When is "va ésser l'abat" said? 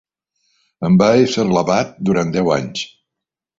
1.01-1.93